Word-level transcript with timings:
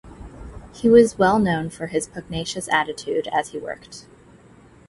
He 0.73 0.89
was 0.89 1.19
well 1.19 1.37
known 1.37 1.69
for 1.69 1.85
his 1.85 2.07
pugnacious 2.07 2.67
attitude 2.73 3.27
as 3.31 3.49
he 3.49 3.59
worked. 3.59 4.07